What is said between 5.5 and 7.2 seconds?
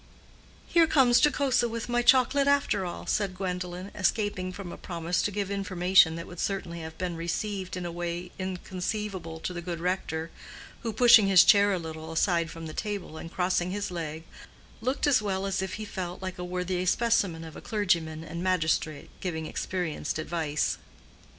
information that would certainly have been